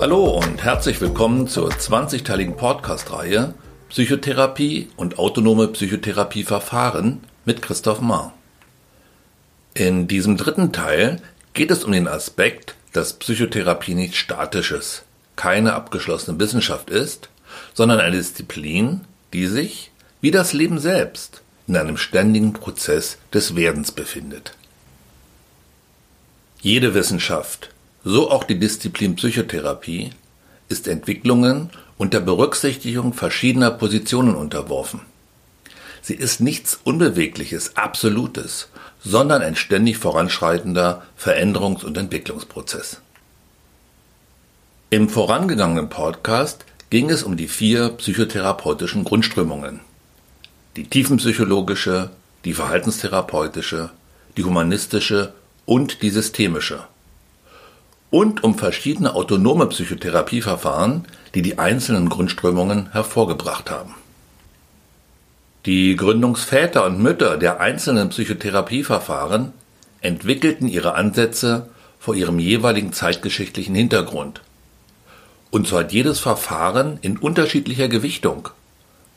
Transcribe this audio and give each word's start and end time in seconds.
Hallo 0.00 0.30
und 0.30 0.64
herzlich 0.64 0.98
willkommen 1.02 1.46
zur 1.46 1.68
20-teiligen 1.68 2.54
Podcast-Reihe 2.54 3.52
Psychotherapie 3.90 4.88
und 4.96 5.18
autonome 5.18 5.68
Psychotherapieverfahren 5.68 7.20
mit 7.44 7.60
Christoph 7.60 8.00
Mahr. 8.00 8.32
In 9.74 10.08
diesem 10.08 10.38
dritten 10.38 10.72
Teil 10.72 11.20
geht 11.52 11.70
es 11.70 11.84
um 11.84 11.92
den 11.92 12.08
Aspekt, 12.08 12.76
dass 12.94 13.12
Psychotherapie 13.12 13.94
nicht 13.94 14.16
statisches, 14.16 15.02
keine 15.36 15.74
abgeschlossene 15.74 16.40
Wissenschaft 16.40 16.88
ist, 16.88 17.28
sondern 17.74 18.00
eine 18.00 18.16
Disziplin, 18.16 19.02
die 19.34 19.48
sich, 19.48 19.90
wie 20.22 20.30
das 20.30 20.54
Leben 20.54 20.78
selbst, 20.78 21.42
in 21.66 21.76
einem 21.76 21.98
ständigen 21.98 22.54
Prozess 22.54 23.18
des 23.34 23.54
Werdens 23.54 23.92
befindet. 23.92 24.56
Jede 26.62 26.94
Wissenschaft, 26.94 27.68
so 28.04 28.30
auch 28.30 28.44
die 28.44 28.58
Disziplin 28.58 29.16
Psychotherapie, 29.16 30.10
ist 30.68 30.88
Entwicklungen 30.88 31.70
unter 31.98 32.20
Berücksichtigung 32.20 33.12
verschiedener 33.12 33.70
Positionen 33.70 34.34
unterworfen. 34.34 35.00
Sie 36.02 36.14
ist 36.14 36.40
nichts 36.40 36.80
Unbewegliches, 36.82 37.76
Absolutes, 37.76 38.68
sondern 39.04 39.42
ein 39.42 39.56
ständig 39.56 39.98
voranschreitender 39.98 41.02
Veränderungs- 41.18 41.84
und 41.84 41.98
Entwicklungsprozess. 41.98 43.00
Im 44.88 45.08
vorangegangenen 45.08 45.88
Podcast 45.88 46.64
ging 46.88 47.10
es 47.10 47.22
um 47.22 47.36
die 47.36 47.48
vier 47.48 47.90
psychotherapeutischen 47.90 49.04
Grundströmungen. 49.04 49.80
Die 50.76 50.88
tiefenpsychologische, 50.88 52.10
die 52.44 52.54
verhaltenstherapeutische, 52.54 53.90
die 54.36 54.44
humanistische 54.44 55.34
und 55.66 56.02
die 56.02 56.10
systemische. 56.10 56.84
Und 58.10 58.42
um 58.42 58.58
verschiedene 58.58 59.14
autonome 59.14 59.66
Psychotherapieverfahren, 59.66 61.04
die 61.34 61.42
die 61.42 61.58
einzelnen 61.58 62.08
Grundströmungen 62.08 62.92
hervorgebracht 62.92 63.70
haben. 63.70 63.94
Die 65.66 65.94
Gründungsväter 65.94 66.86
und 66.86 67.00
Mütter 67.00 67.36
der 67.36 67.60
einzelnen 67.60 68.08
Psychotherapieverfahren 68.08 69.52
entwickelten 70.00 70.66
ihre 70.66 70.94
Ansätze 70.94 71.68
vor 71.98 72.14
ihrem 72.14 72.38
jeweiligen 72.38 72.92
zeitgeschichtlichen 72.92 73.74
Hintergrund. 73.74 74.40
Und 75.50 75.66
so 75.66 75.78
hat 75.78 75.92
jedes 75.92 76.18
Verfahren 76.18 76.98
in 77.02 77.18
unterschiedlicher 77.18 77.88
Gewichtung 77.88 78.48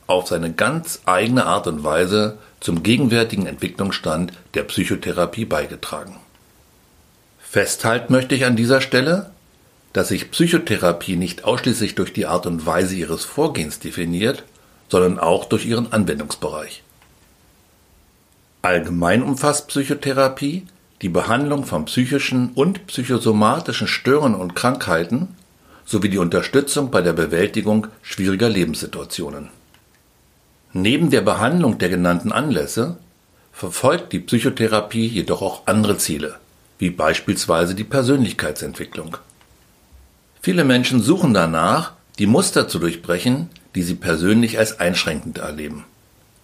auf 0.06 0.28
seine 0.28 0.52
ganz 0.52 1.00
eigene 1.06 1.46
Art 1.46 1.66
und 1.66 1.82
Weise 1.82 2.38
zum 2.60 2.82
gegenwärtigen 2.82 3.46
Entwicklungsstand 3.46 4.32
der 4.52 4.64
Psychotherapie 4.64 5.46
beigetragen. 5.46 6.16
Festhalten 7.54 8.12
möchte 8.12 8.34
ich 8.34 8.46
an 8.46 8.56
dieser 8.56 8.80
Stelle, 8.80 9.30
dass 9.92 10.08
sich 10.08 10.32
Psychotherapie 10.32 11.14
nicht 11.14 11.44
ausschließlich 11.44 11.94
durch 11.94 12.12
die 12.12 12.26
Art 12.26 12.46
und 12.46 12.66
Weise 12.66 12.96
ihres 12.96 13.24
Vorgehens 13.24 13.78
definiert, 13.78 14.42
sondern 14.88 15.20
auch 15.20 15.44
durch 15.44 15.64
ihren 15.64 15.92
Anwendungsbereich. 15.92 16.82
Allgemein 18.62 19.22
umfasst 19.22 19.68
Psychotherapie 19.68 20.66
die 21.00 21.08
Behandlung 21.08 21.64
von 21.64 21.84
psychischen 21.84 22.50
und 22.56 22.88
psychosomatischen 22.88 23.86
Störungen 23.86 24.40
und 24.40 24.56
Krankheiten 24.56 25.28
sowie 25.84 26.08
die 26.08 26.18
Unterstützung 26.18 26.90
bei 26.90 27.02
der 27.02 27.12
Bewältigung 27.12 27.86
schwieriger 28.02 28.48
Lebenssituationen. 28.48 29.50
Neben 30.72 31.08
der 31.08 31.20
Behandlung 31.20 31.78
der 31.78 31.88
genannten 31.88 32.32
Anlässe 32.32 32.96
verfolgt 33.52 34.12
die 34.12 34.18
Psychotherapie 34.18 35.06
jedoch 35.06 35.40
auch 35.40 35.68
andere 35.68 35.98
Ziele, 35.98 36.40
wie 36.84 36.90
beispielsweise 36.90 37.74
die 37.74 37.82
Persönlichkeitsentwicklung. 37.82 39.16
Viele 40.42 40.64
Menschen 40.64 41.00
suchen 41.00 41.32
danach, 41.32 41.92
die 42.18 42.26
Muster 42.26 42.68
zu 42.68 42.78
durchbrechen, 42.78 43.48
die 43.74 43.82
sie 43.82 43.94
persönlich 43.94 44.58
als 44.58 44.80
einschränkend 44.80 45.38
erleben. 45.38 45.86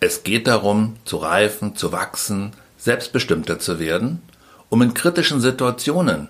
Es 0.01 0.23
geht 0.23 0.47
darum, 0.47 0.97
zu 1.05 1.19
reifen, 1.19 1.77
zu 1.77 1.93
wachsen, 1.93 2.53
selbstbestimmter 2.79 3.59
zu 3.59 3.79
werden, 3.79 4.23
um 4.71 4.81
in 4.81 4.95
kritischen 4.95 5.43
Situationen 5.43 6.29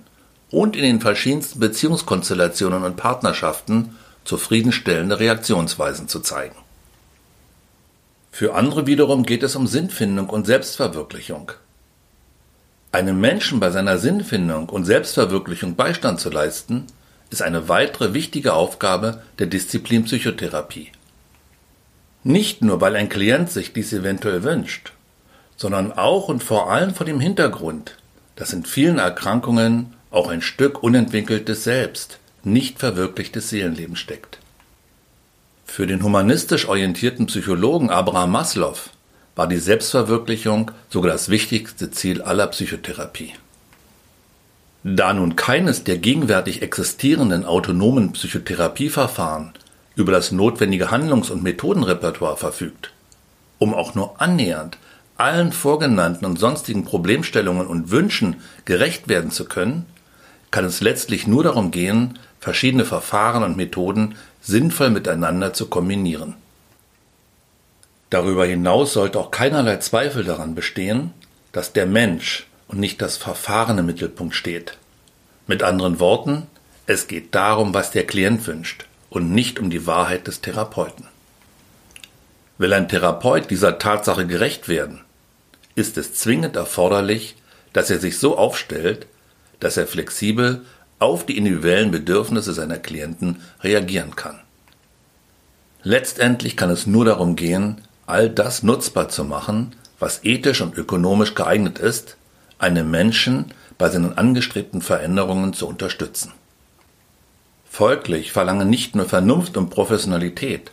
und 0.50 0.74
in 0.74 0.82
den 0.82 1.00
verschiedensten 1.00 1.60
Beziehungskonstellationen 1.60 2.82
und 2.82 2.96
Partnerschaften 2.96 3.96
zufriedenstellende 4.24 5.20
Reaktionsweisen 5.20 6.08
zu 6.08 6.18
zeigen. 6.18 6.56
Für 8.32 8.56
andere 8.56 8.88
wiederum 8.88 9.22
geht 9.22 9.44
es 9.44 9.54
um 9.54 9.68
Sinnfindung 9.68 10.28
und 10.30 10.48
Selbstverwirklichung. 10.48 11.52
Einem 12.92 13.20
Menschen 13.20 13.60
bei 13.60 13.70
seiner 13.70 13.98
Sinnfindung 13.98 14.68
und 14.68 14.84
Selbstverwirklichung 14.84 15.76
Beistand 15.76 16.18
zu 16.18 16.28
leisten, 16.28 16.86
ist 17.30 17.42
eine 17.42 17.68
weitere 17.68 18.14
wichtige 18.14 18.54
Aufgabe 18.54 19.22
der 19.38 19.46
Disziplin 19.46 20.04
Psychotherapie. 20.04 20.90
Nicht 22.24 22.62
nur, 22.62 22.80
weil 22.80 22.96
ein 22.96 23.08
Klient 23.08 23.50
sich 23.50 23.72
dies 23.72 23.92
eventuell 23.92 24.42
wünscht, 24.42 24.92
sondern 25.56 25.92
auch 25.92 26.28
und 26.28 26.42
vor 26.42 26.70
allem 26.70 26.92
vor 26.92 27.06
dem 27.06 27.20
Hintergrund, 27.20 27.96
dass 28.34 28.52
in 28.52 28.64
vielen 28.64 28.98
Erkrankungen 28.98 29.94
auch 30.10 30.28
ein 30.28 30.42
Stück 30.42 30.82
unentwickeltes 30.82 31.62
Selbst, 31.62 32.18
nicht 32.42 32.80
verwirklichtes 32.80 33.50
Seelenleben 33.50 33.96
steckt. 33.96 34.38
Für 35.64 35.86
den 35.86 36.02
humanistisch 36.02 36.66
orientierten 36.66 37.26
Psychologen 37.26 37.90
Abraham 37.90 38.32
Maslow 38.32 38.76
war 39.40 39.46
die 39.46 39.56
Selbstverwirklichung 39.56 40.70
sogar 40.90 41.10
das 41.10 41.30
wichtigste 41.30 41.90
Ziel 41.90 42.20
aller 42.20 42.48
Psychotherapie. 42.48 43.32
Da 44.84 45.14
nun 45.14 45.34
keines 45.34 45.82
der 45.82 45.96
gegenwärtig 45.96 46.60
existierenden 46.60 47.46
autonomen 47.46 48.12
Psychotherapieverfahren 48.12 49.54
über 49.94 50.12
das 50.12 50.30
notwendige 50.30 50.90
Handlungs- 50.90 51.30
und 51.30 51.42
Methodenrepertoire 51.42 52.36
verfügt, 52.36 52.92
um 53.58 53.72
auch 53.72 53.94
nur 53.94 54.20
annähernd 54.20 54.76
allen 55.16 55.52
vorgenannten 55.52 56.26
und 56.26 56.38
sonstigen 56.38 56.84
Problemstellungen 56.84 57.66
und 57.66 57.90
Wünschen 57.90 58.42
gerecht 58.66 59.08
werden 59.08 59.30
zu 59.30 59.46
können, 59.46 59.86
kann 60.50 60.66
es 60.66 60.82
letztlich 60.82 61.26
nur 61.26 61.44
darum 61.44 61.70
gehen, 61.70 62.18
verschiedene 62.40 62.84
Verfahren 62.84 63.42
und 63.42 63.56
Methoden 63.56 64.16
sinnvoll 64.42 64.90
miteinander 64.90 65.54
zu 65.54 65.64
kombinieren. 65.68 66.34
Darüber 68.10 68.44
hinaus 68.44 68.92
sollte 68.92 69.18
auch 69.18 69.30
keinerlei 69.30 69.76
Zweifel 69.76 70.24
daran 70.24 70.54
bestehen, 70.54 71.12
dass 71.52 71.72
der 71.72 71.86
Mensch 71.86 72.46
und 72.66 72.80
nicht 72.80 73.00
das 73.00 73.16
Verfahren 73.16 73.78
im 73.78 73.86
Mittelpunkt 73.86 74.34
steht. 74.34 74.76
Mit 75.46 75.62
anderen 75.62 76.00
Worten, 76.00 76.46
es 76.86 77.06
geht 77.06 77.34
darum, 77.34 77.72
was 77.72 77.92
der 77.92 78.06
Klient 78.06 78.46
wünscht 78.46 78.86
und 79.10 79.32
nicht 79.32 79.58
um 79.58 79.70
die 79.70 79.86
Wahrheit 79.86 80.26
des 80.26 80.40
Therapeuten. 80.40 81.06
Will 82.58 82.72
ein 82.72 82.88
Therapeut 82.88 83.50
dieser 83.50 83.78
Tatsache 83.78 84.26
gerecht 84.26 84.68
werden, 84.68 85.00
ist 85.76 85.96
es 85.96 86.14
zwingend 86.14 86.56
erforderlich, 86.56 87.36
dass 87.72 87.90
er 87.90 88.00
sich 88.00 88.18
so 88.18 88.36
aufstellt, 88.36 89.06
dass 89.60 89.76
er 89.76 89.86
flexibel 89.86 90.64
auf 90.98 91.24
die 91.24 91.36
individuellen 91.36 91.90
Bedürfnisse 91.90 92.52
seiner 92.52 92.78
Klienten 92.78 93.40
reagieren 93.62 94.16
kann. 94.16 94.40
Letztendlich 95.82 96.56
kann 96.56 96.70
es 96.70 96.86
nur 96.86 97.04
darum 97.04 97.36
gehen, 97.36 97.80
all 98.10 98.28
das 98.28 98.62
nutzbar 98.62 99.08
zu 99.08 99.24
machen, 99.24 99.74
was 99.98 100.24
ethisch 100.24 100.60
und 100.60 100.76
ökonomisch 100.76 101.34
geeignet 101.34 101.78
ist, 101.78 102.16
einem 102.58 102.90
Menschen 102.90 103.46
bei 103.78 103.88
seinen 103.88 104.18
angestrebten 104.18 104.82
Veränderungen 104.82 105.52
zu 105.52 105.66
unterstützen. 105.66 106.32
Folglich 107.68 108.32
verlangen 108.32 108.68
nicht 108.68 108.96
nur 108.96 109.06
Vernunft 109.06 109.56
und 109.56 109.70
Professionalität, 109.70 110.72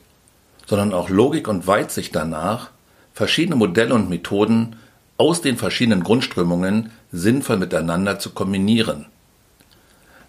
sondern 0.65 0.93
auch 0.93 1.09
Logik 1.09 1.47
und 1.47 1.67
Weitsicht 1.67 2.15
danach, 2.15 2.71
verschiedene 3.13 3.55
Modelle 3.55 3.93
und 3.93 4.09
Methoden 4.09 4.75
aus 5.17 5.41
den 5.41 5.57
verschiedenen 5.57 6.03
Grundströmungen 6.03 6.91
sinnvoll 7.11 7.57
miteinander 7.57 8.19
zu 8.19 8.31
kombinieren, 8.31 9.05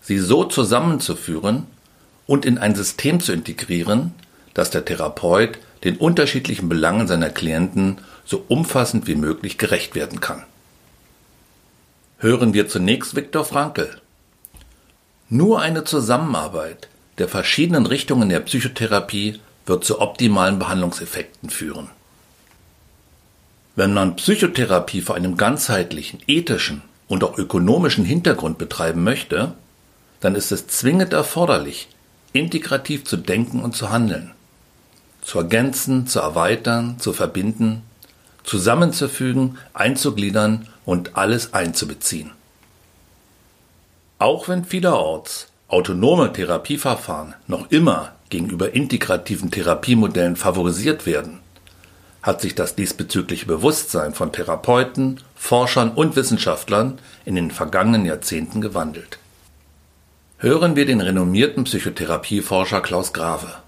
sie 0.00 0.18
so 0.18 0.44
zusammenzuführen 0.44 1.66
und 2.26 2.44
in 2.44 2.58
ein 2.58 2.74
System 2.74 3.20
zu 3.20 3.32
integrieren, 3.32 4.12
dass 4.58 4.70
der 4.70 4.84
Therapeut 4.84 5.60
den 5.84 5.98
unterschiedlichen 5.98 6.68
Belangen 6.68 7.06
seiner 7.06 7.30
Klienten 7.30 7.98
so 8.24 8.44
umfassend 8.48 9.06
wie 9.06 9.14
möglich 9.14 9.56
gerecht 9.56 9.94
werden 9.94 10.18
kann. 10.18 10.42
Hören 12.18 12.54
wir 12.54 12.66
zunächst 12.66 13.14
Viktor 13.14 13.44
Frankl. 13.44 13.88
Nur 15.28 15.60
eine 15.60 15.84
Zusammenarbeit 15.84 16.88
der 17.18 17.28
verschiedenen 17.28 17.86
Richtungen 17.86 18.30
der 18.30 18.40
Psychotherapie 18.40 19.38
wird 19.64 19.84
zu 19.84 20.00
optimalen 20.00 20.58
Behandlungseffekten 20.58 21.50
führen. 21.50 21.90
Wenn 23.76 23.94
man 23.94 24.16
Psychotherapie 24.16 25.02
vor 25.02 25.14
einem 25.14 25.36
ganzheitlichen, 25.36 26.18
ethischen 26.26 26.82
und 27.06 27.22
auch 27.22 27.38
ökonomischen 27.38 28.04
Hintergrund 28.04 28.58
betreiben 28.58 29.04
möchte, 29.04 29.52
dann 30.18 30.34
ist 30.34 30.50
es 30.50 30.66
zwingend 30.66 31.12
erforderlich, 31.12 31.86
integrativ 32.32 33.04
zu 33.04 33.16
denken 33.16 33.62
und 33.62 33.76
zu 33.76 33.90
handeln, 33.90 34.32
zu 35.28 35.40
ergänzen, 35.40 36.06
zu 36.06 36.20
erweitern, 36.20 36.96
zu 36.98 37.12
verbinden, 37.12 37.82
zusammenzufügen, 38.44 39.58
einzugliedern 39.74 40.68
und 40.86 41.18
alles 41.18 41.52
einzubeziehen. 41.52 42.30
Auch 44.18 44.48
wenn 44.48 44.64
vielerorts 44.64 45.48
autonome 45.68 46.32
Therapieverfahren 46.32 47.34
noch 47.46 47.70
immer 47.70 48.12
gegenüber 48.30 48.72
integrativen 48.72 49.50
Therapiemodellen 49.50 50.34
favorisiert 50.34 51.04
werden, 51.04 51.40
hat 52.22 52.40
sich 52.40 52.54
das 52.54 52.74
diesbezügliche 52.74 53.44
Bewusstsein 53.44 54.14
von 54.14 54.32
Therapeuten, 54.32 55.20
Forschern 55.36 55.90
und 55.90 56.16
Wissenschaftlern 56.16 57.00
in 57.26 57.34
den 57.34 57.50
vergangenen 57.50 58.06
Jahrzehnten 58.06 58.62
gewandelt. 58.62 59.18
Hören 60.38 60.74
wir 60.74 60.86
den 60.86 61.02
renommierten 61.02 61.64
Psychotherapieforscher 61.64 62.80
Klaus 62.80 63.12
Grave. 63.12 63.67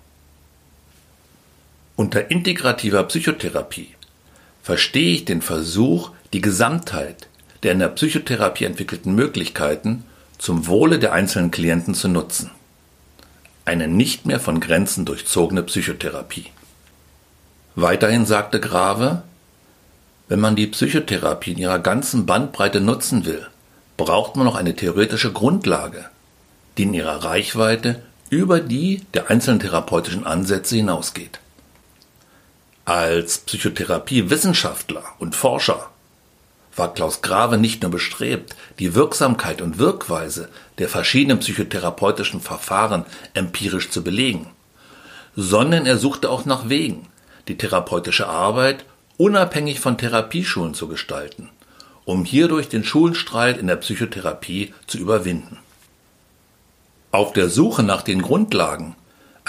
Unter 2.00 2.30
integrativer 2.30 3.02
Psychotherapie 3.04 3.94
verstehe 4.62 5.16
ich 5.16 5.26
den 5.26 5.42
Versuch, 5.42 6.12
die 6.32 6.40
Gesamtheit 6.40 7.28
der 7.62 7.72
in 7.72 7.78
der 7.78 7.88
Psychotherapie 7.88 8.64
entwickelten 8.64 9.14
Möglichkeiten 9.14 10.04
zum 10.38 10.66
Wohle 10.66 10.98
der 10.98 11.12
einzelnen 11.12 11.50
Klienten 11.50 11.92
zu 11.92 12.08
nutzen. 12.08 12.52
Eine 13.66 13.86
nicht 13.86 14.24
mehr 14.24 14.40
von 14.40 14.60
Grenzen 14.60 15.04
durchzogene 15.04 15.62
Psychotherapie. 15.62 16.46
Weiterhin 17.74 18.24
sagte 18.24 18.60
Grave, 18.60 19.22
wenn 20.28 20.40
man 20.40 20.56
die 20.56 20.68
Psychotherapie 20.68 21.52
in 21.52 21.58
ihrer 21.58 21.80
ganzen 21.80 22.24
Bandbreite 22.24 22.80
nutzen 22.80 23.26
will, 23.26 23.46
braucht 23.98 24.36
man 24.36 24.46
noch 24.46 24.56
eine 24.56 24.74
theoretische 24.74 25.32
Grundlage, 25.32 26.06
die 26.78 26.84
in 26.84 26.94
ihrer 26.94 27.24
Reichweite 27.24 28.00
über 28.30 28.60
die 28.60 29.02
der 29.12 29.28
einzelnen 29.28 29.60
therapeutischen 29.60 30.24
Ansätze 30.24 30.76
hinausgeht. 30.76 31.40
Als 32.90 33.38
Psychotherapiewissenschaftler 33.38 35.04
und 35.20 35.36
Forscher 35.36 35.90
war 36.74 36.92
Klaus 36.92 37.22
Grave 37.22 37.56
nicht 37.56 37.82
nur 37.82 37.92
bestrebt, 37.92 38.56
die 38.80 38.96
Wirksamkeit 38.96 39.62
und 39.62 39.78
Wirkweise 39.78 40.48
der 40.78 40.88
verschiedenen 40.88 41.38
psychotherapeutischen 41.38 42.40
Verfahren 42.40 43.04
empirisch 43.32 43.90
zu 43.90 44.02
belegen, 44.02 44.48
sondern 45.36 45.86
er 45.86 45.98
suchte 45.98 46.28
auch 46.28 46.46
nach 46.46 46.68
Wegen, 46.68 47.06
die 47.46 47.56
therapeutische 47.56 48.26
Arbeit 48.26 48.84
unabhängig 49.18 49.78
von 49.78 49.96
Therapieschulen 49.96 50.74
zu 50.74 50.88
gestalten, 50.88 51.48
um 52.04 52.24
hierdurch 52.24 52.68
den 52.68 52.82
Schulenstreit 52.82 53.58
in 53.58 53.68
der 53.68 53.76
Psychotherapie 53.76 54.74
zu 54.88 54.98
überwinden. 54.98 55.60
Auf 57.12 57.32
der 57.34 57.50
Suche 57.50 57.84
nach 57.84 58.02
den 58.02 58.20
Grundlagen 58.20 58.96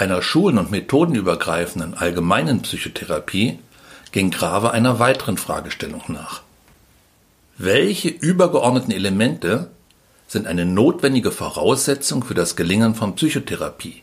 einer 0.02 0.20
schulen- 0.20 0.58
und 0.58 0.72
methodenübergreifenden 0.72 1.94
allgemeinen 1.94 2.62
Psychotherapie 2.62 3.60
ging 4.10 4.32
Grave 4.32 4.72
einer 4.72 4.98
weiteren 4.98 5.38
Fragestellung 5.38 6.02
nach. 6.08 6.42
Welche 7.56 8.08
übergeordneten 8.08 8.90
Elemente 8.92 9.70
sind 10.26 10.48
eine 10.48 10.66
notwendige 10.66 11.30
Voraussetzung 11.30 12.24
für 12.24 12.34
das 12.34 12.56
Gelingen 12.56 12.96
von 12.96 13.14
Psychotherapie 13.14 14.02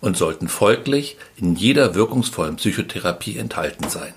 und 0.00 0.16
sollten 0.16 0.48
folglich 0.48 1.16
in 1.36 1.54
jeder 1.54 1.94
wirkungsvollen 1.94 2.56
Psychotherapie 2.56 3.38
enthalten 3.38 3.88
sein? 3.88 4.14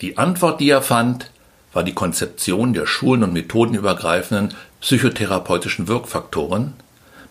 Die 0.00 0.18
Antwort, 0.18 0.58
die 0.58 0.70
er 0.70 0.82
fand, 0.82 1.30
war 1.72 1.84
die 1.84 1.94
Konzeption 1.94 2.72
der 2.72 2.86
schulen- 2.86 3.22
und 3.22 3.32
methodenübergreifenden 3.32 4.54
psychotherapeutischen 4.80 5.86
Wirkfaktoren, 5.86 6.74